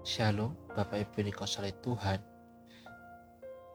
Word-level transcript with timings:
Shalom, 0.00 0.56
Bapak 0.72 0.96
Ibu 0.96 1.28
dikasihi 1.28 1.76
Tuhan. 1.84 2.24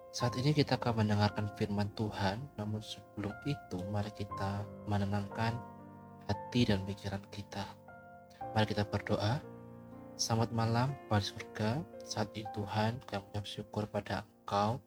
Saat 0.09 0.33
ini 0.41 0.57
kita 0.57 0.73
akan 0.81 1.05
mendengarkan 1.05 1.53
firman 1.53 1.93
Tuhan, 1.93 2.41
namun 2.57 2.81
sebelum 2.81 3.29
itu 3.45 3.77
mari 3.93 4.09
kita 4.09 4.65
menenangkan 4.89 5.53
hati 6.25 6.65
dan 6.65 6.81
pikiran 6.81 7.21
kita. 7.29 7.61
Mari 8.57 8.65
kita 8.65 8.89
berdoa. 8.89 9.37
Selamat 10.17 10.49
malam, 10.49 10.97
Bapak 11.05 11.29
surga. 11.29 11.85
Saat 12.01 12.33
ini 12.33 12.49
Tuhan, 12.57 13.05
kami 13.05 13.21
mengucap 13.29 13.45
syukur 13.45 13.85
pada 13.85 14.25
Engkau 14.25 14.81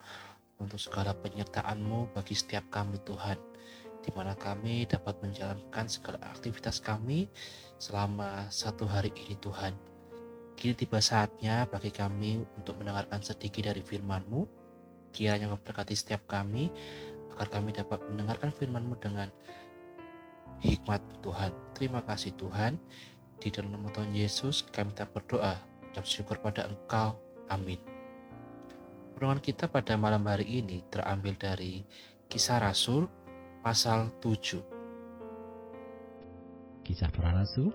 untuk 0.58 0.82
segala 0.82 1.14
penyertaan-Mu 1.14 2.18
bagi 2.18 2.34
setiap 2.34 2.66
kami 2.66 2.98
Tuhan 3.06 3.38
di 4.02 4.10
mana 4.10 4.34
kami 4.34 4.90
dapat 4.90 5.14
menjalankan 5.22 5.86
segala 5.86 6.18
aktivitas 6.34 6.82
kami 6.82 7.30
selama 7.78 8.50
satu 8.50 8.90
hari 8.90 9.14
ini 9.14 9.38
Tuhan. 9.38 9.97
Kini 10.58 10.74
tiba 10.74 10.98
saatnya 10.98 11.70
bagi 11.70 11.94
kami 11.94 12.42
untuk 12.58 12.82
mendengarkan 12.82 13.22
sedikit 13.22 13.70
dari 13.70 13.78
firman-Mu. 13.78 14.42
Kiranya 15.14 15.46
memberkati 15.54 15.94
setiap 15.94 16.26
kami, 16.26 16.66
agar 17.30 17.46
kami 17.46 17.70
dapat 17.70 18.02
mendengarkan 18.10 18.50
firman-Mu 18.50 18.98
dengan 18.98 19.30
hikmat 20.58 20.98
Tuhan. 21.22 21.54
Terima 21.78 22.02
kasih 22.02 22.34
Tuhan. 22.34 22.74
Di 23.38 23.54
dalam 23.54 23.70
nama 23.70 23.86
Tuhan 23.94 24.10
Yesus 24.10 24.66
kami 24.66 24.98
tak 24.98 25.14
berdoa 25.14 25.54
dan 25.94 26.02
syukur 26.02 26.42
pada 26.42 26.66
Engkau. 26.66 27.14
Amin. 27.46 27.78
Renungan 29.14 29.38
kita 29.38 29.70
pada 29.70 29.94
malam 29.94 30.26
hari 30.26 30.58
ini 30.58 30.82
terambil 30.90 31.38
dari 31.38 31.86
Kisah 32.26 32.58
Rasul 32.58 33.06
pasal 33.62 34.10
7. 34.18 34.58
Kisah 36.82 37.14
para 37.14 37.46
Rasul 37.46 37.70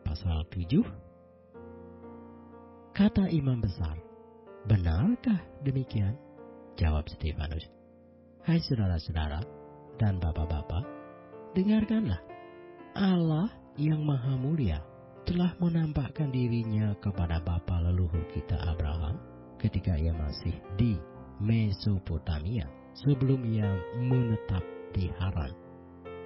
pasal 0.00 0.48
7 0.48 1.05
Kata 2.96 3.28
imam 3.28 3.60
besar, 3.60 3.92
benarkah 4.64 5.36
demikian? 5.60 6.16
Jawab 6.80 7.04
Stefanus. 7.12 7.68
Hai 8.40 8.56
saudara-saudara 8.64 9.44
dan 10.00 10.16
bapak-bapak, 10.16 10.80
dengarkanlah. 11.52 12.16
Allah 12.96 13.52
yang 13.76 14.00
maha 14.00 14.40
mulia 14.40 14.80
telah 15.28 15.52
menampakkan 15.60 16.32
dirinya 16.32 16.96
kepada 17.04 17.36
bapa 17.44 17.84
leluhur 17.84 18.24
kita 18.32 18.56
Abraham 18.64 19.20
ketika 19.60 19.92
ia 20.00 20.16
masih 20.16 20.56
di 20.80 20.96
Mesopotamia 21.36 22.64
sebelum 22.96 23.44
ia 23.44 23.76
menetap 24.00 24.64
di 24.96 25.12
Haran 25.20 25.52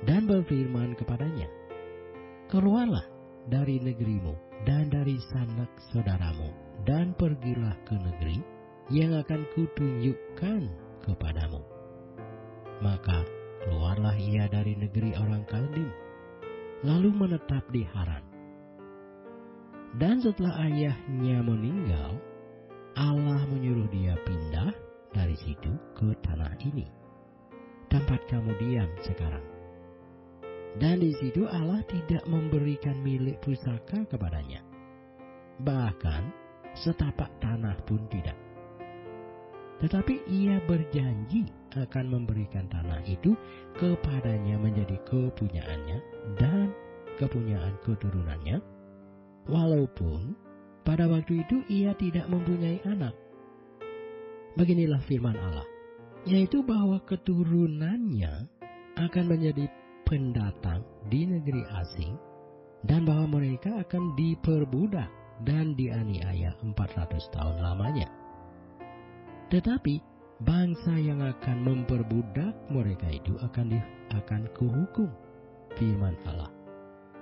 dan 0.06 0.22
berfirman 0.30 0.94
kepadanya, 0.94 1.50
Keluarlah 2.46 3.10
dari 3.50 3.82
negerimu 3.82 4.49
dan 4.69 4.92
dari 4.92 5.16
sanak 5.33 5.70
saudaramu 5.92 6.53
dan 6.84 7.12
pergilah 7.16 7.77
ke 7.89 7.97
negeri 7.97 8.41
yang 8.91 9.17
akan 9.17 9.47
kutunjukkan 9.56 10.69
kepadamu. 11.05 11.62
Maka 12.80 13.25
keluarlah 13.64 14.17
ia 14.17 14.48
dari 14.48 14.77
negeri 14.77 15.12
orang 15.20 15.44
Kaldim, 15.48 15.91
lalu 16.84 17.12
menetap 17.12 17.64
di 17.70 17.84
Haran. 17.84 18.25
Dan 20.00 20.22
setelah 20.22 20.64
ayahnya 20.70 21.42
meninggal, 21.42 22.17
Allah 22.97 23.42
menyuruh 23.50 23.91
dia 23.91 24.14
pindah 24.22 24.70
dari 25.12 25.34
situ 25.34 25.72
ke 25.98 26.14
tanah 26.22 26.55
ini 26.62 27.00
tempat 27.91 28.22
kamu 28.30 28.55
diam 28.62 28.91
sekarang. 29.02 29.49
Dan 30.78 31.02
di 31.02 31.10
situ 31.18 31.48
Allah 31.50 31.82
tidak 31.90 32.22
memberikan 32.30 32.94
milik 33.02 33.42
pusaka 33.42 34.06
kepadanya. 34.06 34.62
Bahkan 35.60 36.22
setapak 36.78 37.32
tanah 37.42 37.74
pun 37.88 38.06
tidak. 38.06 38.38
Tetapi 39.80 40.28
ia 40.28 40.60
berjanji 40.68 41.48
akan 41.74 42.06
memberikan 42.12 42.68
tanah 42.68 43.00
itu 43.08 43.32
kepadanya 43.80 44.61
menjadi 44.61 45.00
kepunyaannya 45.08 45.98
dan 46.36 46.68
kepunyaan 47.16 47.74
keturunannya, 47.83 48.61
walaupun 49.48 50.36
pada 50.84 51.08
waktu 51.08 51.40
itu 51.42 51.64
ia 51.72 51.96
tidak 51.96 52.28
mempunyai 52.28 52.78
anak. 52.84 53.16
Beginilah 54.55 55.00
firman 55.08 55.34
Allah 55.40 55.64
yaitu 56.28 56.61
bahwa 56.61 57.00
keturunannya 57.08 58.48
akan 59.00 59.24
menjadi 59.24 59.72
pendatang 60.10 60.82
di 61.06 61.22
negeri 61.22 61.62
asing 61.78 62.18
dan 62.82 63.06
bahwa 63.06 63.38
mereka 63.38 63.78
akan 63.86 64.18
diperbudak 64.18 65.06
dan 65.46 65.78
dianiaya 65.78 66.58
400 66.66 67.30
tahun 67.30 67.56
lamanya. 67.62 68.10
Tetapi 69.54 69.94
bangsa 70.42 70.98
yang 70.98 71.22
akan 71.22 71.56
memperbudak 71.62 72.52
mereka 72.74 73.06
itu 73.06 73.38
akan 73.38 73.70
di, 73.70 73.78
akan 74.18 74.50
kuhukum 74.58 75.08
firman 75.78 76.18
Allah. 76.27 76.50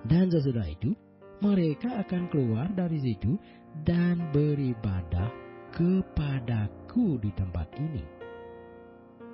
Dan 0.09 0.32
sesudah 0.32 0.65
itu 0.65 0.97
mereka 1.44 2.00
akan 2.00 2.32
keluar 2.32 2.72
dari 2.72 2.99
situ 3.05 3.37
dan 3.84 4.32
beribadah 4.32 5.28
kepadaku 5.76 7.20
di 7.20 7.31
tempat 7.37 7.69
ini 7.76 8.19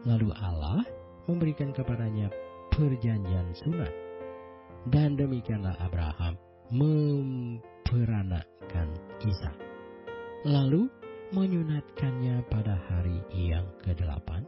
Lalu 0.04 0.36
Allah 0.36 0.84
memberikan 1.24 1.72
kepadanya 1.72 2.28
perjanjian 2.74 3.54
sunat. 3.62 3.94
Dan 4.90 5.14
demikianlah 5.16 5.78
Abraham 5.80 6.36
memperanakkan 6.68 8.92
Ishak. 9.24 9.56
Lalu 10.44 10.92
menyunatkannya 11.32 12.44
pada 12.52 12.76
hari 12.92 13.24
yang 13.32 13.64
ke-8 13.80 14.44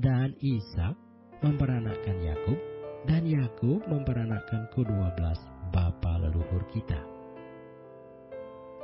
dan 0.00 0.32
Ishak 0.40 0.96
memperanakkan 1.44 2.16
Yakub 2.24 2.56
dan 3.04 3.28
Yakub 3.28 3.84
memperanakkan 3.84 4.72
ke-12 4.72 5.36
bapa 5.68 6.12
leluhur 6.24 6.64
kita. 6.72 6.96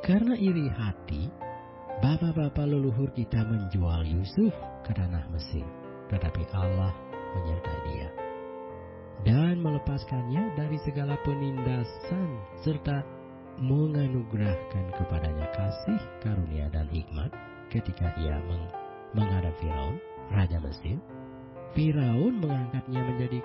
Karena 0.04 0.36
iri 0.36 0.68
hati, 0.68 1.32
bapa-bapa 2.04 2.68
leluhur 2.68 3.08
kita 3.16 3.40
menjual 3.48 4.04
Yusuf 4.04 4.52
ke 4.84 4.92
tanah 4.92 5.24
Mesir 5.32 5.64
tetapi 6.10 6.42
Allah 6.50 6.90
menyertai 7.38 7.80
dia 7.86 8.29
dan 9.24 9.60
melepaskannya 9.60 10.56
dari 10.56 10.78
segala 10.80 11.16
penindasan 11.26 12.40
serta 12.64 13.04
menganugerahkan 13.60 14.96
kepadanya 14.96 15.48
kasih 15.52 16.00
karunia 16.24 16.72
dan 16.72 16.88
hikmat 16.88 17.28
ketika 17.68 18.08
ia 18.16 18.40
meng 18.48 18.64
menghadap 19.12 19.52
Firaun, 19.60 20.00
raja 20.32 20.58
Mesir. 20.62 20.96
Firaun 21.76 22.40
mengangkatnya 22.40 23.02
menjadi 23.04 23.40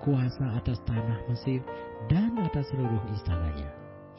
kuasa 0.00 0.58
atas 0.58 0.80
tanah 0.88 1.20
Mesir 1.28 1.60
dan 2.08 2.34
atas 2.40 2.72
seluruh 2.72 3.00
istananya. 3.12 3.68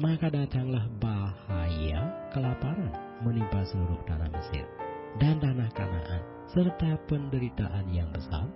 Maka 0.01 0.33
datanglah 0.33 0.87
bahaya 0.97 2.09
kelaparan 2.33 2.93
menimpa 3.21 3.61
seluruh 3.69 3.99
tanah 4.09 4.29
Mesir 4.33 4.65
dan 5.19 5.37
tanah 5.43 5.69
Kanaan 5.75 6.23
serta 6.49 6.97
penderitaan 7.05 7.85
yang 7.91 8.09
besar, 8.15 8.47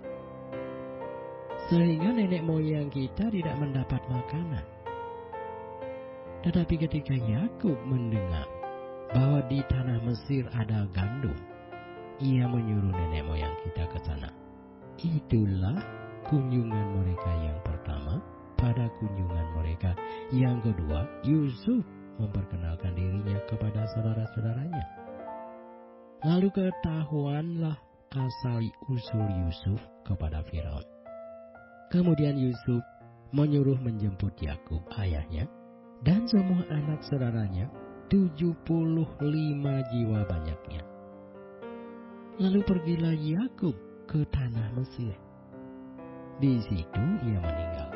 sehingga 1.66 2.14
nenek 2.14 2.46
moyang 2.46 2.86
kita 2.90 3.26
tidak 3.26 3.56
mendapat 3.58 3.98
makanan. 4.06 4.64
Tetapi 6.46 6.74
ketika 6.78 7.14
Yakub 7.18 7.74
mendengar 7.82 8.46
bahwa 9.10 9.42
di 9.50 9.58
tanah 9.66 9.98
Mesir 10.06 10.46
ada 10.54 10.86
gandum, 10.94 11.34
ia 12.22 12.46
menyuruh 12.46 12.94
nenek 12.94 13.26
moyang 13.26 13.54
kita 13.66 13.82
ke 13.90 13.98
sana. 14.06 14.30
Itulah 15.02 15.82
kunjungan 16.30 16.86
mereka 17.02 17.30
yang 17.42 17.58
pertama. 17.66 18.22
Pada 18.56 18.88
kunjungan 18.96 19.52
mereka 19.52 19.92
yang 20.32 20.64
kedua, 20.64 21.04
Yusuf 21.28 21.84
memperkenalkan 22.16 22.96
dirinya 22.96 23.36
kepada 23.44 23.84
saudara-saudaranya. 23.92 24.84
Lalu 26.24 26.48
ketahuanlah 26.56 27.76
asal 28.16 28.64
usul 28.88 29.28
Yusuf 29.44 29.76
kepada 30.08 30.40
Firaun. 30.48 30.95
Kemudian 31.86 32.34
Yusuf 32.34 32.82
menyuruh 33.30 33.78
menjemput 33.78 34.34
Yakub 34.42 34.82
ayahnya 34.98 35.46
dan 36.02 36.26
semua 36.26 36.66
anak 36.70 36.98
saudaranya 37.06 37.70
75 38.10 38.66
jiwa 39.94 40.20
banyaknya. 40.26 40.82
Lalu 42.42 42.60
pergilah 42.66 43.14
Yakub 43.14 43.74
ke 44.10 44.22
tanah 44.34 44.74
Mesir. 44.74 45.14
Di 46.42 46.60
situ 46.66 47.04
ia 47.24 47.38
meninggal. 47.40 47.90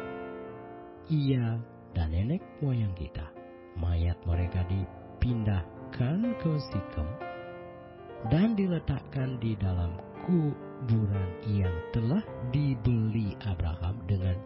Ia 1.10 1.46
dan 1.92 2.14
nenek 2.14 2.40
moyang 2.62 2.94
kita, 2.94 3.26
mayat 3.74 4.16
mereka 4.22 4.62
dipindahkan 4.70 6.18
ke 6.38 6.52
Sikem 6.70 7.08
dan 8.30 8.54
diletakkan 8.54 9.36
di 9.42 9.58
dalam 9.58 9.98
kuburan 10.80 11.30
yang 11.44 11.76
telah 11.92 12.24
dibeli 12.48 13.36
Abraham 13.44 14.00
dengan 14.08 14.36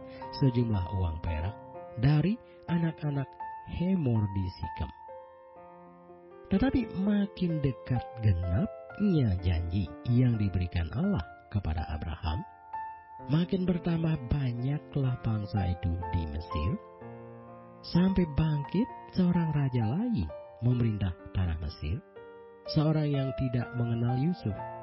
sejumlah 0.42 0.84
uang 0.98 1.22
perak 1.22 1.54
dari 2.02 2.34
anak-anak 2.66 3.30
Hemor 3.70 4.26
di 4.34 4.46
Sikem. 4.58 4.90
Tetapi 6.50 6.80
makin 7.06 7.62
dekat 7.62 8.02
genapnya 8.20 9.38
janji 9.46 9.86
yang 10.10 10.34
diberikan 10.34 10.90
Allah 10.98 11.22
kepada 11.54 11.86
Abraham, 11.94 12.42
makin 13.30 13.62
bertambah 13.62 14.18
banyaklah 14.26 15.14
bangsa 15.22 15.70
itu 15.70 15.94
di 16.10 16.22
Mesir, 16.34 16.70
sampai 17.94 18.26
bangkit 18.34 18.88
seorang 19.14 19.54
raja 19.54 19.86
lain 19.86 20.26
memerintah 20.66 21.14
tanah 21.30 21.56
Mesir, 21.62 22.02
seorang 22.74 23.06
yang 23.06 23.30
tidak 23.38 23.70
mengenal 23.78 24.18
Yusuf. 24.18 24.73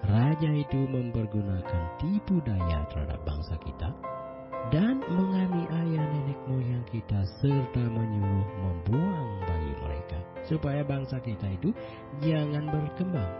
Raja 0.00 0.48
itu 0.48 0.80
mempergunakan 0.88 1.82
tipu 2.00 2.40
daya 2.40 2.88
terhadap 2.88 3.20
bangsa 3.28 3.60
kita 3.60 3.92
dan 4.72 5.04
menganiaya 5.12 6.00
nenek 6.00 6.40
moyang 6.48 6.84
kita 6.88 7.20
serta 7.42 7.84
menyuruh 7.84 8.48
membuang 8.64 9.30
bayi 9.44 9.72
mereka 9.84 10.18
supaya 10.48 10.80
bangsa 10.80 11.20
kita 11.20 11.52
itu 11.52 11.76
jangan 12.24 12.70
berkembang. 12.72 13.32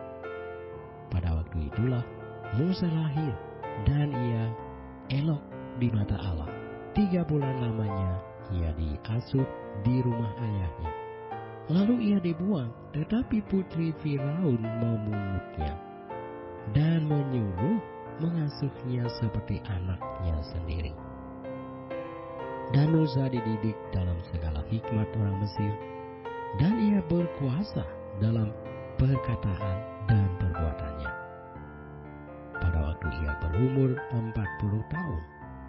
Pada 1.09 1.41
waktu 1.41 1.73
itulah 1.73 2.05
Musa 2.61 2.87
lahir 2.91 3.33
dan 3.89 4.13
ia 4.13 4.45
elok 5.23 5.43
di 5.81 5.89
mata 5.89 6.19
Allah. 6.21 6.51
Tiga 6.93 7.23
bulan 7.25 7.57
lamanya 7.63 8.21
ia 8.53 8.75
diasuh 8.77 9.47
di 9.87 10.03
rumah 10.03 10.35
ayahnya. 10.43 10.93
Lalu 11.71 11.95
ia 12.11 12.19
dibuang, 12.19 12.75
tetapi 12.91 13.47
putri 13.47 13.95
Firaun 14.03 14.59
memungutnya 14.59 15.90
dan 16.77 17.09
menyuruh 17.09 17.81
mengasuhnya 18.21 19.09
seperti 19.17 19.59
anaknya 19.67 20.37
sendiri. 20.53 20.93
Dan 22.71 22.95
Musa 22.95 23.27
dididik 23.27 23.75
dalam 23.91 24.15
segala 24.31 24.63
hikmat 24.71 25.09
orang 25.19 25.43
Mesir, 25.43 25.75
dan 26.63 26.79
ia 26.79 27.01
berkuasa 27.11 27.83
dalam 28.23 28.55
perkataan 28.95 29.77
dan 30.07 30.29
perbuatannya. 30.39 31.11
Pada 32.61 32.79
waktu 32.93 33.09
ia 33.25 33.33
berumur 33.43 33.91
40 34.15 34.37
tahun, 34.93 35.23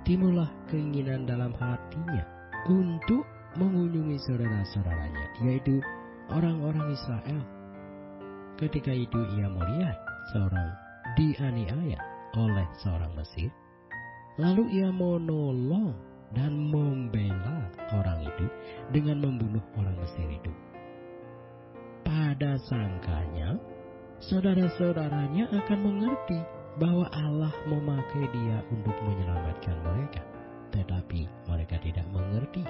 timbullah 0.06 0.52
keinginan 0.70 1.26
dalam 1.26 1.56
hatinya 1.58 2.22
untuk 2.70 3.26
mengunjungi 3.58 4.22
saudara-saudaranya, 4.22 5.26
yaitu 5.42 5.82
orang-orang 6.30 6.94
Israel. 6.94 7.42
Ketika 8.62 8.94
itu 8.94 9.18
ia 9.42 9.50
melihat 9.50 9.98
seorang 10.30 10.70
dianiaya 11.18 12.00
oleh 12.38 12.68
seorang 12.80 13.12
Mesir, 13.18 13.50
lalu 14.40 14.82
ia 14.82 14.90
menolong 14.94 15.92
dan 16.32 16.56
membela 16.56 17.68
orang 17.92 18.24
itu 18.24 18.48
dengan 18.96 19.20
membunuh 19.20 19.64
orang 19.76 19.96
Mesir 20.00 20.28
itu. 20.32 20.52
Pada 22.08 22.56
sangkanya, 22.66 23.60
saudara-saudaranya 24.24 25.52
akan 25.52 25.80
mengerti 25.84 26.40
bahwa 26.80 27.06
Allah 27.12 27.52
memakai 27.68 28.26
dia 28.32 28.64
untuk 28.72 28.96
menyelamatkan 29.04 29.76
mereka, 29.84 30.24
tetapi 30.72 31.28
mereka 31.52 31.76
tidak 31.84 32.08
mengerti. 32.16 32.64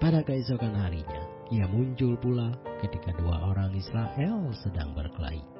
Pada 0.00 0.20
keesokan 0.24 0.76
harinya, 0.76 1.24
ia 1.52 1.64
muncul 1.68 2.16
pula 2.20 2.52
ketika 2.84 3.16
dua 3.16 3.52
orang 3.52 3.72
Israel 3.76 4.52
sedang 4.52 4.92
berkelahi. 4.92 5.55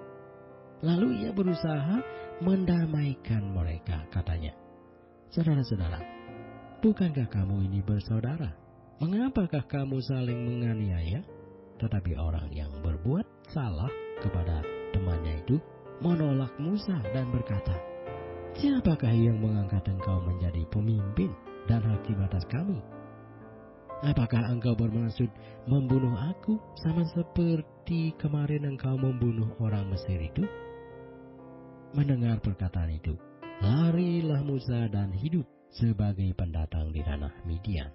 Lalu 0.85 1.25
ia 1.25 1.31
berusaha 1.33 2.05
mendamaikan 2.45 3.49
mereka, 3.53 4.05
katanya. 4.13 4.53
Saudara-saudara, 5.33 6.01
bukankah 6.85 7.29
kamu 7.33 7.65
ini 7.73 7.81
bersaudara? 7.81 8.53
Mengapakah 9.01 9.65
kamu 9.69 10.01
saling 10.05 10.45
menganiaya? 10.45 11.25
Tetapi 11.77 12.17
orang 12.17 12.49
yang 12.53 12.73
berbuat 12.81 13.25
salah 13.53 13.93
kepada 14.25 14.65
temannya 14.93 15.45
itu 15.45 15.61
menolak 16.01 16.53
Musa 16.61 16.97
dan 17.13 17.29
berkata, 17.33 17.77
Siapakah 18.57 19.13
yang 19.13 19.37
mengangkat 19.37 19.85
engkau 19.85 20.17
menjadi 20.25 20.65
pemimpin 20.73 21.29
dan 21.69 21.85
hakim 21.85 22.17
atas 22.25 22.45
kami? 22.49 22.81
Apakah 24.05 24.49
engkau 24.53 24.73
bermaksud 24.77 25.29
membunuh 25.69 26.17
aku 26.17 26.57
sama 26.85 27.05
seperti 27.13 28.17
kemarin 28.17 28.65
engkau 28.65 28.97
membunuh 28.97 29.53
orang 29.61 29.89
Mesir 29.93 30.21
itu? 30.21 30.45
Mendengar 31.97 32.37
perkataan 32.45 32.93
itu, 32.93 33.17
larilah 33.65 34.45
Musa 34.45 34.85
dan 34.93 35.17
hidup 35.17 35.49
sebagai 35.73 36.29
pendatang 36.37 36.93
di 36.93 37.01
tanah 37.01 37.33
Midian. 37.49 37.89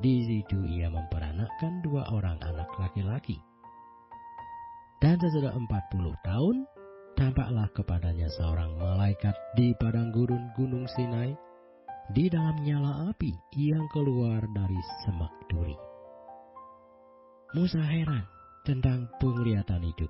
Di 0.00 0.24
situ 0.24 0.56
ia 0.64 0.88
memperanakkan 0.88 1.84
dua 1.84 2.08
orang 2.08 2.40
anak 2.40 2.72
laki-laki. 2.80 3.36
Dan 4.96 5.20
sesudah 5.20 5.52
empat 5.52 5.92
puluh 5.92 6.16
tahun, 6.24 6.64
tampaklah 7.20 7.68
kepadanya 7.76 8.32
seorang 8.40 8.80
malaikat 8.80 9.36
di 9.52 9.76
padang 9.76 10.08
gurun 10.16 10.48
gunung 10.56 10.88
Sinai 10.96 11.36
di 12.16 12.32
dalam 12.32 12.64
nyala 12.64 13.12
api 13.12 13.28
yang 13.60 13.84
keluar 13.92 14.40
dari 14.56 14.80
semak 15.04 15.36
duri. 15.52 15.76
Musa 17.52 17.84
heran 17.84 18.24
tentang 18.64 19.04
penglihatan 19.20 19.84
itu, 19.84 20.08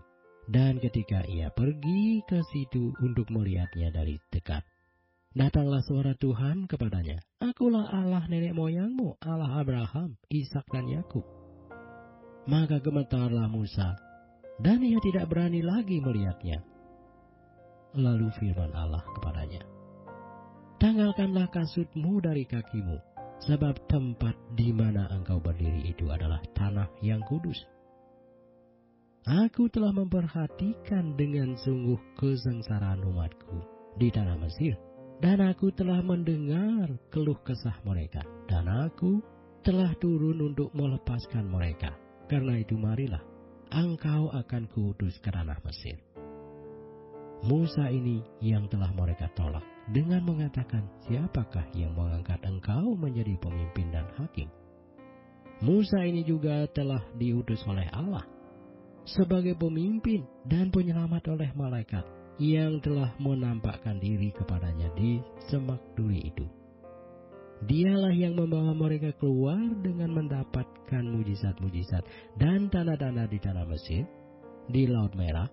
dan 0.49 0.81
ketika 0.81 1.29
ia 1.29 1.53
pergi 1.53 2.25
ke 2.25 2.41
situ 2.49 2.97
untuk 3.05 3.29
melihatnya 3.29 3.93
dari 3.93 4.17
dekat, 4.33 4.65
datanglah 5.37 5.85
suara 5.85 6.17
Tuhan 6.17 6.65
kepadanya, 6.65 7.21
Akulah 7.45 7.93
Allah 7.93 8.25
nenek 8.33 8.57
moyangmu, 8.57 9.21
Allah 9.21 9.61
Abraham, 9.61 10.17
Ishak 10.33 10.65
dan 10.73 10.89
Yakub. 10.89 11.23
Maka 12.49 12.81
gemetarlah 12.81 13.45
Musa, 13.53 14.01
dan 14.65 14.81
ia 14.81 14.97
tidak 15.05 15.29
berani 15.29 15.61
lagi 15.61 16.01
melihatnya. 16.01 16.65
Lalu 17.93 18.33
firman 18.41 18.73
Allah 18.73 19.05
kepadanya, 19.21 19.61
Tanggalkanlah 20.81 21.53
kasutmu 21.53 22.25
dari 22.25 22.49
kakimu, 22.49 22.97
sebab 23.45 23.77
tempat 23.91 24.33
di 24.57 24.73
mana 24.73 25.13
engkau 25.13 25.43
berdiri 25.43 25.93
itu 25.93 26.09
adalah 26.09 26.41
tanah 26.57 26.89
yang 27.05 27.21
kudus. 27.29 27.59
Aku 29.29 29.69
telah 29.69 29.93
memperhatikan 29.93 31.13
dengan 31.13 31.53
sungguh 31.61 32.01
kesengsaraan 32.17 33.05
umatku 33.05 33.61
di 34.01 34.09
tanah 34.09 34.41
Mesir, 34.41 34.73
dan 35.21 35.45
aku 35.45 35.69
telah 35.69 36.01
mendengar 36.01 36.89
keluh 37.13 37.37
kesah 37.45 37.77
mereka, 37.85 38.25
dan 38.49 38.65
aku 38.65 39.21
telah 39.61 39.93
turun 40.01 40.41
untuk 40.41 40.73
melepaskan 40.73 41.45
mereka. 41.45 41.93
Karena 42.25 42.57
itu 42.57 42.81
marilah, 42.81 43.21
engkau 43.69 44.33
akan 44.33 44.65
kuutus 44.73 45.21
ke 45.21 45.29
tanah 45.29 45.61
Mesir. 45.61 46.01
Musa 47.45 47.93
ini 47.93 48.25
yang 48.41 48.65
telah 48.73 48.89
mereka 48.97 49.29
tolak 49.37 49.65
dengan 49.93 50.25
mengatakan, 50.25 50.89
"Siapakah 51.05 51.69
yang 51.77 51.93
mengangkat 51.93 52.41
engkau 52.49 52.97
menjadi 52.97 53.37
pemimpin 53.45 53.93
dan 53.93 54.09
hakim?" 54.17 54.49
Musa 55.61 56.01
ini 56.01 56.25
juga 56.25 56.65
telah 56.73 57.05
diutus 57.21 57.61
oleh 57.69 57.85
Allah 57.93 58.38
sebagai 59.09 59.57
pemimpin 59.57 60.29
dan 60.45 60.69
penyelamat 60.69 61.25
oleh 61.33 61.51
malaikat 61.57 62.05
yang 62.39 62.79
telah 62.85 63.11
menampakkan 63.19 63.99
diri 63.99 64.31
kepadanya 64.37 64.93
di 64.95 65.19
semak 65.51 65.81
duri 65.97 66.29
itu. 66.29 66.47
Dialah 67.59 68.15
yang 68.15 68.39
membawa 68.39 68.71
mereka 68.71 69.11
keluar 69.19 69.59
dengan 69.83 70.15
mendapatkan 70.15 71.03
mujizat-mujizat 71.03 72.07
dan 72.39 72.71
tanda-tanda 72.71 73.27
di 73.27 73.39
tanah 73.43 73.67
Mesir, 73.67 74.07
di 74.71 74.87
Laut 74.87 75.11
Merah, 75.19 75.51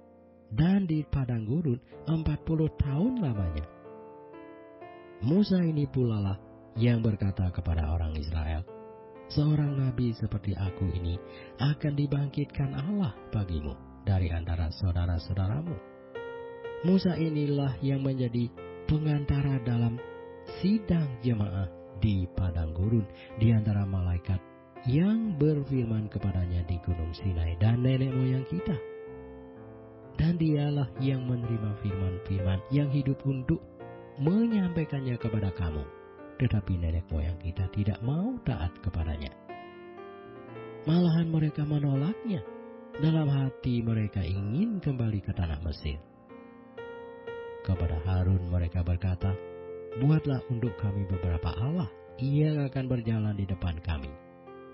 dan 0.53 0.85
di 0.85 1.01
padang 1.09 1.49
gurun 1.49 1.81
40 2.05 2.21
tahun 2.77 3.13
lamanya. 3.17 3.65
Musa 5.25 5.57
ini 5.65 5.89
pula 5.89 6.21
lah 6.21 6.37
yang 6.77 7.01
berkata 7.01 7.49
kepada 7.49 7.89
orang 7.89 8.13
Israel, 8.13 8.61
Seorang 9.25 9.81
nabi 9.81 10.13
seperti 10.13 10.53
aku 10.53 10.85
ini 10.93 11.17
akan 11.57 11.93
dibangkitkan 11.97 12.77
Allah 12.77 13.17
bagimu 13.33 13.73
dari 14.05 14.29
antara 14.29 14.69
saudara-saudaramu. 14.69 15.73
Musa 16.85 17.17
inilah 17.17 17.73
yang 17.81 18.05
menjadi 18.05 18.45
pengantara 18.85 19.57
dalam 19.65 19.97
sidang 20.61 21.09
jemaah 21.25 21.65
di 21.97 22.29
padang 22.37 22.69
gurun 22.77 23.05
di 23.41 23.49
antara 23.49 23.81
malaikat 23.89 24.37
yang 24.85 25.33
berfirman 25.41 26.05
kepadanya 26.13 26.61
di 26.69 26.77
gunung 26.85 27.09
Sinai 27.17 27.57
dan 27.57 27.81
nenek 27.81 28.13
moyang 28.13 28.45
kita 28.45 28.77
dan 30.21 30.37
dialah 30.37 30.85
yang 31.01 31.25
menerima 31.25 31.71
firman-firman 31.81 32.61
yang 32.69 32.93
hidup 32.93 33.17
untuk 33.25 33.57
menyampaikannya 34.21 35.17
kepada 35.17 35.49
kamu. 35.57 35.94
Tetapi 36.35 36.73
nenek 36.75 37.07
moyang 37.07 37.39
kita 37.39 37.71
tidak 37.71 37.99
mau 38.03 38.35
taat 38.43 38.75
kepadanya. 38.83 39.31
Malahan 40.85 41.31
mereka 41.31 41.63
menolaknya. 41.63 42.43
Dalam 42.95 43.27
hati 43.27 43.83
mereka 43.83 44.23
ingin 44.23 44.79
kembali 44.79 45.19
ke 45.19 45.35
tanah 45.35 45.59
Mesir. 45.67 45.99
Kepada 47.67 47.99
Harun 48.07 48.47
mereka 48.47 48.85
berkata, 48.87 49.35
Buatlah 49.99 50.39
untuk 50.47 50.75
kami 50.79 51.03
beberapa 51.07 51.51
Allah 51.59 51.91
yang 52.19 52.63
akan 52.67 52.85
berjalan 52.87 53.35
di 53.35 53.43
depan 53.47 53.79
kami. 53.83 54.11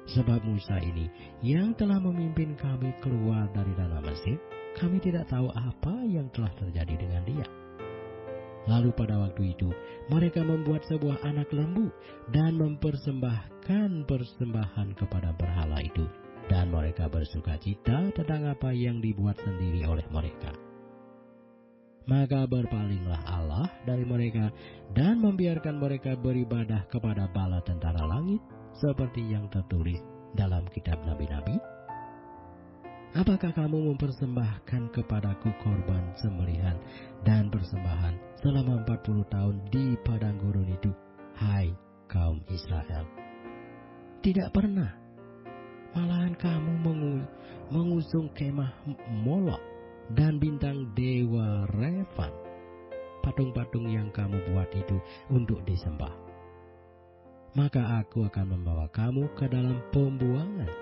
Sebab 0.10 0.42
Musa 0.46 0.82
ini 0.82 1.10
yang 1.46 1.78
telah 1.78 2.02
memimpin 2.02 2.58
kami 2.58 2.90
keluar 3.06 3.50
dari 3.54 3.74
tanah 3.78 4.02
Mesir, 4.02 4.38
kami 4.78 4.98
tidak 4.98 5.30
tahu 5.30 5.50
apa 5.54 5.94
yang 6.10 6.26
telah 6.34 6.50
terjadi 6.58 6.96
dengan 6.98 7.22
dia. 7.26 7.48
Lalu 8.70 8.94
pada 8.94 9.18
waktu 9.18 9.58
itu 9.58 9.74
mereka 10.14 10.46
membuat 10.46 10.86
sebuah 10.86 11.26
anak 11.26 11.50
lembu 11.50 11.90
dan 12.30 12.58
mempersembahkan 12.62 14.06
persembahan 14.06 14.94
kepada 14.98 15.34
berhala 15.34 15.82
itu. 15.82 16.06
Dan 16.52 16.68
mereka 16.68 17.08
bersuka 17.08 17.56
cita 17.64 18.12
tentang 18.12 18.52
apa 18.52 18.76
yang 18.76 19.00
dibuat 19.00 19.40
sendiri 19.40 19.88
oleh 19.88 20.04
mereka. 20.12 20.52
Maka 22.12 22.44
berpalinglah 22.50 23.24
Allah 23.24 23.72
dari 23.88 24.04
mereka 24.04 24.52
dan 24.92 25.22
membiarkan 25.22 25.80
mereka 25.80 26.18
beribadah 26.18 26.84
kepada 26.92 27.30
bala 27.32 27.64
tentara 27.64 28.04
langit 28.04 28.42
seperti 28.76 29.22
yang 29.32 29.48
tertulis 29.48 30.02
dalam 30.36 30.66
kitab 30.76 31.00
nabi-nabi 31.08 31.56
Apakah 33.22 33.54
kamu 33.54 33.94
mempersembahkan 33.94 34.98
kepadaku 34.98 35.54
korban 35.62 36.10
sembelihan 36.18 36.74
dan 37.22 37.54
persembahan 37.54 38.18
selama 38.42 38.82
40 38.82 39.30
tahun 39.30 39.56
di 39.70 39.94
padang 40.02 40.42
gurun 40.42 40.66
itu, 40.66 40.90
hai 41.38 41.70
kaum 42.10 42.42
Israel? 42.50 43.06
Tidak 44.26 44.50
pernah. 44.50 44.90
Malahan 45.94 46.34
kamu 46.34 46.82
mengusung 47.70 48.34
kemah 48.34 48.90
Molok 49.22 49.62
dan 50.18 50.42
bintang 50.42 50.90
Dewa 50.98 51.70
Revan. 51.78 52.34
Patung-patung 53.22 53.86
yang 53.86 54.10
kamu 54.10 54.50
buat 54.50 54.74
itu 54.74 54.98
untuk 55.30 55.62
disembah. 55.70 56.18
Maka 57.54 58.02
aku 58.02 58.26
akan 58.26 58.58
membawa 58.58 58.90
kamu 58.90 59.30
ke 59.38 59.46
dalam 59.46 59.78
pembuangan 59.94 60.81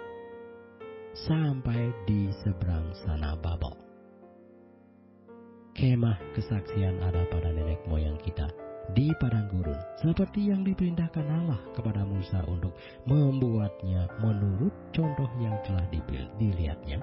sampai 1.13 1.89
di 2.05 2.29
seberang 2.45 2.93
sana 3.05 3.33
Babel. 3.39 3.73
Kemah 5.73 6.19
kesaksian 6.35 6.99
ada 6.99 7.23
pada 7.31 7.55
nenek 7.55 7.79
moyang 7.87 8.19
kita 8.19 8.51
di 8.97 9.13
padang 9.21 9.45
gurun, 9.53 9.77
seperti 10.01 10.49
yang 10.49 10.65
diperintahkan 10.65 11.23
Allah 11.29 11.61
kepada 11.77 12.01
Musa 12.03 12.41
untuk 12.49 12.73
membuatnya 13.05 14.09
menurut 14.17 14.73
contoh 14.91 15.29
yang 15.37 15.53
telah 15.61 15.85
dilihatnya. 16.41 16.99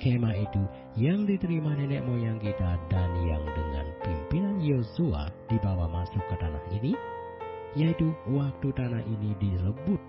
Kemah 0.00 0.32
itu 0.32 0.62
yang 0.96 1.28
diterima 1.28 1.76
nenek 1.76 2.00
moyang 2.08 2.40
kita 2.40 2.78
dan 2.88 3.10
yang 3.26 3.44
dengan 3.52 3.86
pimpinan 4.00 4.56
Yosua 4.64 5.28
dibawa 5.52 5.92
masuk 5.92 6.24
ke 6.24 6.36
tanah 6.40 6.64
ini, 6.72 6.96
yaitu 7.76 8.08
waktu 8.32 8.72
tanah 8.72 9.04
ini 9.04 9.36
direbut 9.36 10.00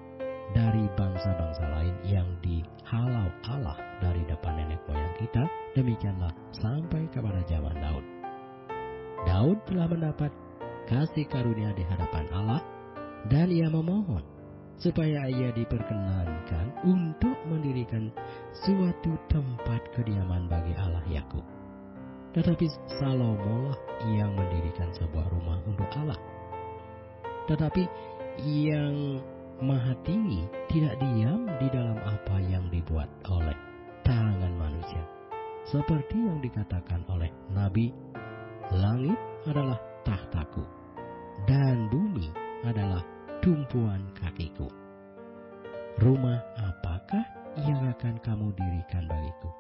dari 0.51 0.86
bangsa-bangsa 1.00 1.63
lain 1.72 1.96
yang 2.03 2.27
dihalau 2.43 3.27
Allah 3.48 3.77
dari 4.03 4.24
depan 4.27 4.60
nenek 4.60 4.81
moyang 4.88 5.15
kita, 5.20 5.43
demikianlah 5.75 6.31
sampai 6.55 7.08
kepada 7.12 7.39
zaman 7.48 7.75
Daud. 7.79 8.05
Daud 9.27 9.58
telah 9.70 9.88
mendapat 9.88 10.31
kasih 10.89 11.29
karunia 11.29 11.72
di 11.77 11.86
hadapan 11.88 12.25
Allah 12.34 12.62
dan 13.29 13.53
ia 13.53 13.70
memohon 13.70 14.25
supaya 14.81 15.29
ia 15.29 15.53
diperkenankan 15.53 16.74
untuk 16.89 17.38
mendirikan 17.46 18.10
suatu 18.65 19.13
tempat 19.29 19.81
kediaman 19.93 20.50
bagi 20.50 20.74
Allah 20.74 21.05
Yakub. 21.05 21.46
Tetapi 22.34 22.65
Salomo 22.98 23.70
lah 23.70 23.79
yang 24.10 24.34
mendirikan 24.34 24.89
sebuah 24.96 25.29
rumah 25.29 25.62
untuk 25.70 25.86
Allah. 26.00 26.17
Tetapi 27.46 27.84
yang 28.41 29.22
Maha 29.62 29.94
Tinggi 30.01 30.41
tidak 30.74 30.98
diam 30.98 31.46
di 31.62 31.70
dalam 31.70 31.94
apa 32.01 32.41
yang 32.50 32.65
dibuat 32.74 33.06
oleh 33.30 33.53
tangan 34.01 34.50
manusia. 34.58 35.06
Seperti 35.70 36.18
yang 36.18 36.41
dikatakan 36.41 37.06
oleh 37.06 37.30
Nabi, 37.53 37.94
langit 38.74 39.22
adalah 39.46 39.77
tahtaku 40.01 40.65
dan 41.46 41.86
bumi 41.94 42.34
adalah 42.65 43.06
tumpuan 43.46 44.01
kakiku. 44.18 44.65
Rumah 46.01 46.41
apakah 46.58 47.22
yang 47.62 47.86
akan 47.86 48.18
kamu 48.25 48.50
dirikan 48.58 49.06
bagiku? 49.06 49.53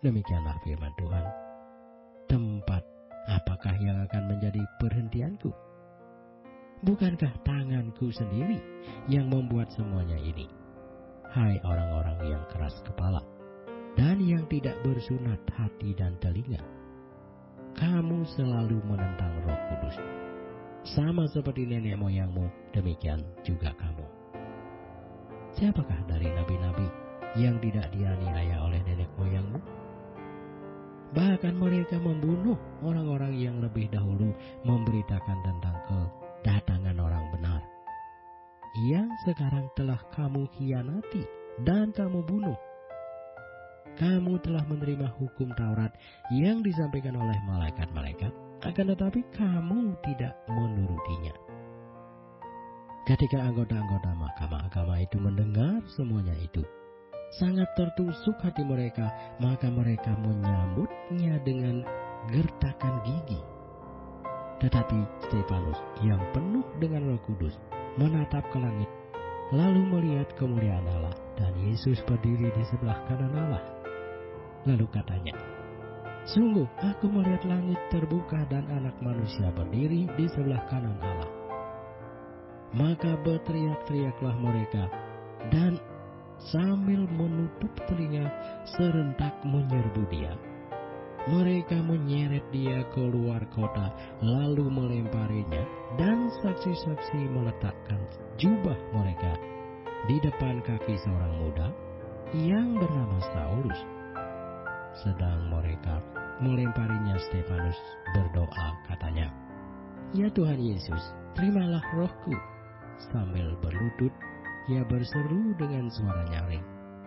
Demikianlah 0.00 0.56
firman 0.64 0.92
Tuhan. 0.96 1.26
Tempat 2.32 2.80
apakah 3.28 3.76
yang 3.76 4.00
akan 4.08 4.24
menjadi 4.24 4.64
perhentianku? 4.80 5.52
Bukankah 6.78 7.42
tanganku 7.42 8.14
sendiri 8.14 8.62
yang 9.10 9.26
membuat 9.26 9.66
semuanya 9.74 10.14
ini? 10.14 10.46
Hai 11.26 11.58
orang-orang 11.66 12.38
yang 12.38 12.42
keras 12.54 12.78
kepala 12.86 13.18
dan 13.98 14.22
yang 14.22 14.46
tidak 14.46 14.78
bersunat 14.86 15.42
hati 15.58 15.90
dan 15.98 16.14
telinga. 16.22 16.62
Kamu 17.74 18.22
selalu 18.38 18.78
menentang 18.86 19.34
roh 19.42 19.58
kudus. 19.74 19.98
Sama 20.86 21.26
seperti 21.26 21.66
nenek 21.66 21.98
moyangmu, 21.98 22.46
demikian 22.70 23.26
juga 23.42 23.74
kamu. 23.74 24.06
Siapakah 25.58 26.06
dari 26.06 26.30
nabi-nabi 26.30 26.86
yang 27.34 27.58
tidak 27.58 27.90
dianiaya 27.90 28.62
oleh 28.62 28.78
nenek 28.86 29.10
moyangmu? 29.18 29.58
Bahkan 31.10 31.58
mereka 31.58 31.98
membunuh 31.98 32.54
orang-orang 32.86 33.34
yang 33.34 33.58
lebih 33.58 33.90
dahulu 33.90 34.30
memberitakan 34.62 35.38
tentang 35.42 35.76
ke 35.90 36.17
datangan 36.46 36.96
orang 36.98 37.26
benar 37.34 37.60
yang 38.86 39.10
sekarang 39.26 39.66
telah 39.74 39.98
kamu 40.14 40.46
hianati 40.54 41.26
dan 41.66 41.90
kamu 41.90 42.22
bunuh. 42.22 42.54
Kamu 43.98 44.38
telah 44.46 44.62
menerima 44.70 45.10
hukum 45.18 45.50
Taurat 45.58 45.90
yang 46.30 46.62
disampaikan 46.62 47.18
oleh 47.18 47.34
malaikat-malaikat, 47.50 48.30
akan 48.62 48.86
tetapi 48.94 49.26
kamu 49.34 49.98
tidak 50.06 50.38
menurutinya. 50.46 51.34
Ketika 53.10 53.42
anggota-anggota 53.42 54.14
mahkamah 54.14 54.70
agama 54.70 54.94
itu 55.02 55.18
mendengar 55.18 55.82
semuanya 55.98 56.36
itu, 56.38 56.62
sangat 57.34 57.66
tertusuk 57.74 58.38
hati 58.38 58.62
mereka, 58.62 59.10
maka 59.42 59.66
mereka 59.66 60.14
menyambutnya 60.22 61.42
dengan 61.42 61.82
gertakan 62.30 63.02
gigi 63.02 63.57
tetapi 64.58 64.98
Stefanus 65.26 65.78
yang 66.02 66.18
penuh 66.34 66.66
dengan 66.82 67.14
roh 67.14 67.20
kudus 67.30 67.54
menatap 67.94 68.42
ke 68.50 68.58
langit, 68.58 68.90
lalu 69.54 69.82
melihat 69.86 70.26
kemuliaan 70.34 70.86
Allah 70.98 71.14
dan 71.38 71.54
Yesus 71.62 72.02
berdiri 72.06 72.50
di 72.50 72.64
sebelah 72.66 72.98
kanan 73.06 73.34
Allah. 73.34 73.62
Lalu 74.66 74.86
katanya, 74.90 75.34
Sungguh 76.28 76.68
aku 76.84 77.08
melihat 77.08 77.40
langit 77.48 77.80
terbuka 77.88 78.44
dan 78.52 78.68
anak 78.68 78.92
manusia 79.00 79.48
berdiri 79.54 80.04
di 80.12 80.28
sebelah 80.28 80.60
kanan 80.68 81.00
Allah. 81.00 81.30
Maka 82.76 83.16
berteriak-teriaklah 83.24 84.36
mereka 84.36 84.92
dan 85.48 85.80
sambil 86.52 87.08
menutup 87.08 87.72
telinga 87.88 88.28
serentak 88.76 89.32
menyerbu 89.40 90.04
dia 90.12 90.36
mereka 91.28 91.76
menyeret 91.84 92.44
dia 92.48 92.80
keluar 92.96 93.44
kota, 93.52 93.92
lalu 94.24 94.64
melemparinya, 94.72 95.60
dan 96.00 96.32
saksi-saksi 96.40 97.20
meletakkan 97.28 98.00
jubah 98.40 98.76
mereka 98.96 99.36
di 100.08 100.16
depan 100.24 100.64
kaki 100.64 100.96
seorang 101.04 101.34
muda 101.36 101.68
yang 102.32 102.80
bernama 102.80 103.18
Saulus. 103.28 103.80
Sedang 105.04 105.52
mereka 105.52 106.00
melemparinya, 106.40 107.20
Stefanus 107.28 107.76
berdoa, 108.16 108.68
katanya, 108.88 109.28
"Ya 110.16 110.32
Tuhan 110.32 110.60
Yesus, 110.60 111.12
terimalah 111.36 111.84
rohku." 111.92 112.34
Sambil 113.12 113.52
berlutut, 113.60 114.10
ia 114.72 114.82
berseru 114.86 115.54
dengan 115.60 115.92
suara 115.92 116.24
nyaring, 116.32 116.64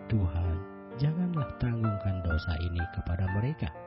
"Tuhan, 0.08 0.56
janganlah 1.02 1.50
tanggungkan 1.58 2.22
dosa 2.22 2.54
ini 2.64 2.84
kepada 2.96 3.26
mereka." 3.34 3.81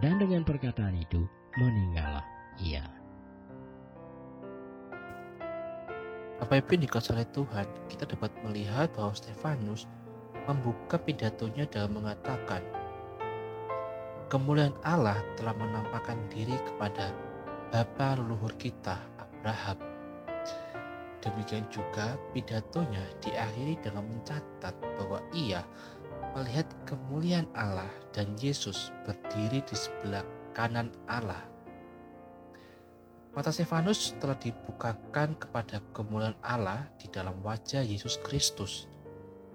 Dan 0.00 0.16
dengan 0.16 0.48
perkataan 0.48 0.96
itu 0.96 1.28
meninggallah 1.60 2.24
ia. 2.56 2.80
Apa 6.40 6.56
yang 6.56 6.80
dikasih 6.88 7.20
oleh 7.20 7.28
Tuhan, 7.36 7.68
kita 7.92 8.08
dapat 8.08 8.32
melihat 8.40 8.88
bahwa 8.96 9.12
Stefanus 9.12 9.84
membuka 10.48 10.96
pidatonya 10.96 11.68
dalam 11.68 12.00
mengatakan, 12.00 12.64
Kemuliaan 14.32 14.72
Allah 14.88 15.20
telah 15.36 15.52
menampakkan 15.58 16.16
diri 16.32 16.56
kepada 16.64 17.12
Bapa 17.68 18.16
leluhur 18.16 18.56
kita, 18.56 18.96
Abraham. 19.20 19.89
Demikian 21.20 21.68
juga 21.68 22.16
pidatonya 22.32 23.04
diakhiri 23.20 23.76
dengan 23.84 24.08
mencatat 24.08 24.72
bahwa 24.96 25.20
ia 25.36 25.60
melihat 26.32 26.64
kemuliaan 26.88 27.44
Allah 27.52 27.90
dan 28.16 28.32
Yesus 28.40 28.88
berdiri 29.04 29.60
di 29.60 29.76
sebelah 29.76 30.24
kanan 30.56 30.88
Allah. 31.04 31.44
Mata 33.30 33.54
Stefanus 33.54 34.18
telah 34.18 34.34
dibukakan 34.40 35.38
kepada 35.38 35.78
kemuliaan 35.94 36.34
Allah 36.42 36.88
di 36.98 37.06
dalam 37.12 37.38
wajah 37.44 37.84
Yesus 37.84 38.18
Kristus. 38.24 38.88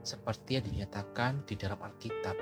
seperti 0.05 0.61
yang 0.61 0.69
dinyatakan 0.69 1.49
di 1.49 1.57
dalam 1.57 1.81
Alkitab. 1.81 2.37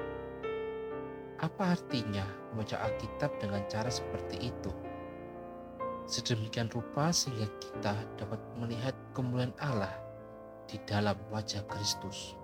Apa 1.39 1.63
artinya 1.71 2.27
membaca 2.51 2.75
Alkitab 2.75 3.39
dengan 3.39 3.63
cara 3.71 3.87
seperti 3.87 4.51
itu? 4.51 4.92
Sedemikian 6.03 6.67
rupa 6.67 7.15
sehingga 7.15 7.48
kita 7.63 7.95
dapat 8.19 8.39
melihat 8.60 8.91
kemuliaan 9.15 9.55
Allah 9.63 9.93
di 10.67 10.75
dalam 10.83 11.15
wajah 11.31 11.63
Kristus. 11.72 12.36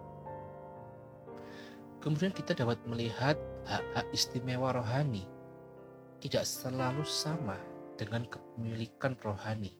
Kemudian 1.99 2.31
kita 2.31 2.55
dapat 2.55 2.79
melihat 2.87 3.35
hak-hak 3.67 4.07
istimewa 4.15 4.71
rohani 4.71 5.27
tidak 6.23 6.47
selalu 6.47 7.03
sama 7.03 7.59
dengan 7.99 8.23
kepemilikan 8.27 9.19
rohani. 9.19 9.75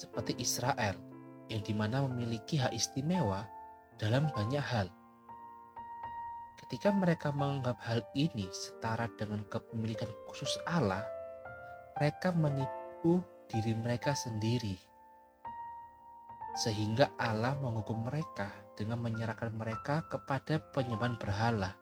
Seperti 0.00 0.36
Israel 0.40 0.96
yang 1.52 1.60
di 1.60 1.76
mana 1.76 2.04
memiliki 2.08 2.56
hak 2.56 2.72
istimewa 2.72 3.44
dalam 4.00 4.32
banyak 4.32 4.64
hal. 4.64 4.88
Ketika 6.56 6.88
mereka 6.94 7.28
menganggap 7.34 7.76
hal 7.84 8.00
ini 8.16 8.48
setara 8.48 9.10
dengan 9.20 9.44
kepemilikan 9.52 10.08
khusus 10.30 10.56
Allah, 10.64 11.04
mereka 12.00 12.32
menipu 12.32 13.20
diri 13.44 13.76
mereka 13.76 14.16
sendiri. 14.16 14.72
Sehingga 16.56 17.12
Allah 17.20 17.60
menghukum 17.60 18.08
mereka 18.08 18.48
dengan 18.72 19.04
menyerahkan 19.04 19.52
mereka 19.52 20.08
kepada 20.08 20.64
penyembahan 20.72 21.20
berhala. 21.20 21.76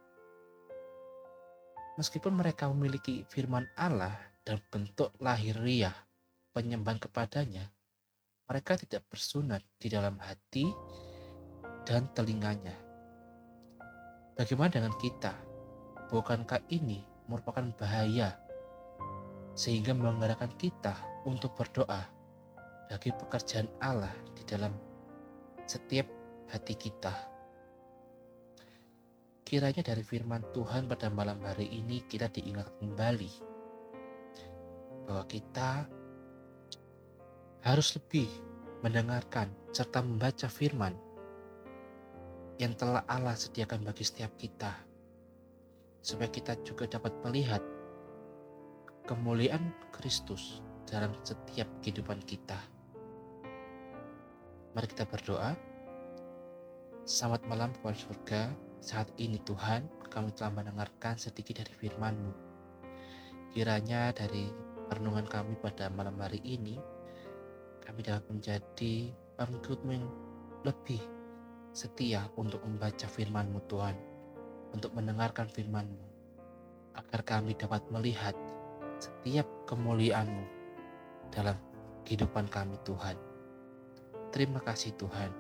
Meskipun 2.03 2.35
mereka 2.35 2.67
memiliki 2.67 3.23
firman 3.31 3.63
Allah 3.79 4.19
dan 4.43 4.59
bentuk 4.75 5.15
lahiriah 5.23 5.95
penyembahan 6.51 6.99
kepadanya, 6.99 7.71
mereka 8.51 8.75
tidak 8.75 9.07
bersunat 9.07 9.63
di 9.79 9.87
dalam 9.87 10.19
hati 10.19 10.67
dan 11.87 12.11
telinganya. 12.11 12.75
Bagaimana 14.35 14.83
dengan 14.83 14.95
kita? 14.99 15.31
Bukankah 16.11 16.67
ini 16.75 17.07
merupakan 17.31 17.71
bahaya 17.79 18.48
sehingga 19.59 19.91
menggerakkan 19.91 20.55
kita 20.55 20.95
untuk 21.27 21.59
berdoa 21.59 22.07
bagi 22.87 23.11
pekerjaan 23.11 23.67
Allah 23.83 24.15
di 24.39 24.47
dalam 24.47 24.71
setiap 25.67 26.07
hati 26.47 26.79
kita. 26.79 27.11
Kiranya 29.43 29.83
dari 29.83 30.07
firman 30.07 30.47
Tuhan 30.55 30.87
pada 30.87 31.11
malam 31.11 31.43
hari 31.43 31.67
ini 31.75 32.07
kita 32.07 32.31
diingat 32.31 32.71
kembali 32.79 33.33
bahwa 35.11 35.25
kita 35.27 35.91
harus 37.67 37.99
lebih 37.99 38.31
mendengarkan 38.87 39.51
serta 39.75 40.07
membaca 40.07 40.47
firman 40.47 40.95
yang 42.63 42.79
telah 42.79 43.03
Allah 43.11 43.35
sediakan 43.35 43.83
bagi 43.83 44.07
setiap 44.07 44.31
kita, 44.39 44.71
supaya 45.99 46.31
kita 46.31 46.55
juga 46.63 46.87
dapat 46.87 47.17
melihat 47.27 47.63
kemuliaan 49.09 49.73
Kristus 49.89 50.61
dalam 50.85 51.17
setiap 51.25 51.65
kehidupan 51.81 52.21
kita. 52.29 52.61
Mari 54.77 54.85
kita 54.85 55.09
berdoa. 55.09 55.57
Selamat 57.09 57.41
malam 57.49 57.73
Tuhan 57.81 57.97
surga. 57.97 58.53
Saat 58.85 59.09
ini 59.17 59.41
Tuhan, 59.49 59.89
kami 60.13 60.29
telah 60.37 60.53
mendengarkan 60.53 61.17
sedikit 61.17 61.65
dari 61.65 61.73
firman-Mu. 61.73 62.33
Kiranya 63.57 64.13
dari 64.13 64.53
renungan 64.93 65.25
kami 65.25 65.57
pada 65.57 65.89
malam 65.89 66.21
hari 66.21 66.45
ini, 66.45 66.77
kami 67.81 68.05
dapat 68.05 68.29
menjadi 68.29 69.09
pengikut-Mu 69.41 69.91
yang 69.97 70.05
lebih 70.69 71.01
setia 71.73 72.29
untuk 72.37 72.61
membaca 72.61 73.09
firman-Mu 73.09 73.61
Tuhan, 73.73 73.97
untuk 74.77 74.93
mendengarkan 74.93 75.49
firman-Mu, 75.49 76.05
agar 76.93 77.25
kami 77.25 77.57
dapat 77.57 77.81
melihat 77.89 78.37
setiap 78.99 79.47
kemuliaan-Mu 79.71 80.45
dalam 81.31 81.57
kehidupan 82.05 82.51
kami 82.51 82.77
Tuhan. 82.83 83.17
Terima 84.35 84.61
kasih 84.61 84.93
Tuhan. 84.99 85.31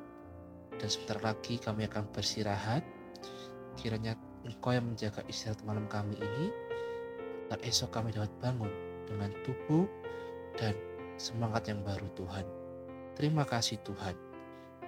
Dan 0.78 0.88
sebentar 0.88 1.18
lagi 1.20 1.58
kami 1.58 1.84
akan 1.90 2.06
bersirahat. 2.14 2.86
Kiranya 3.78 4.14
Engkau 4.46 4.74
yang 4.74 4.86
menjaga 4.86 5.20
istirahat 5.26 5.60
malam 5.66 5.90
kami 5.90 6.14
ini, 6.14 6.46
agar 7.50 7.58
esok 7.66 7.90
kami 7.90 8.14
dapat 8.14 8.30
bangun 8.38 8.70
dengan 9.10 9.30
tubuh 9.42 9.84
dan 10.56 10.72
semangat 11.18 11.66
yang 11.66 11.82
baru 11.82 12.06
Tuhan. 12.14 12.46
Terima 13.18 13.42
kasih 13.42 13.82
Tuhan. 13.82 14.14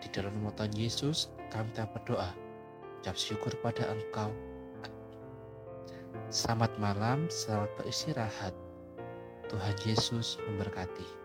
Di 0.00 0.08
dalam 0.14 0.32
nama 0.38 0.54
Tuhan 0.54 0.72
Yesus, 0.72 1.28
kami 1.50 1.74
telah 1.74 1.90
berdoa. 1.92 2.30
Ucap 3.02 3.16
syukur 3.18 3.52
pada 3.60 3.90
Engkau. 3.90 4.30
Selamat 6.30 6.70
malam, 6.78 7.26
selamat 7.26 7.70
beristirahat. 7.78 8.54
Tuhan 9.50 9.76
Yesus 9.82 10.38
memberkati. 10.46 11.19